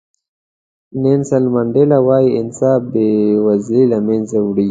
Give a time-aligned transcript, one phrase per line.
[1.01, 3.07] نیلسن منډیلا وایي انصاف بې
[3.45, 4.59] وزلي له منځه وړي.